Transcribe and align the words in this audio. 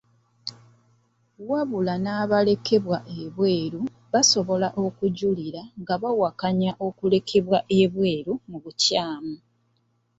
Wabula 1.49 1.93
n'abalekebwa 2.03 2.97
ebweru 3.21 3.79
basobola 4.13 4.67
okujulira 4.85 5.61
nga 5.81 5.95
bawakanya 6.01 6.71
okulekebwa 6.87 7.59
ebweru 7.81 8.33
mu 8.49 8.57
bukyamu. 8.63 9.35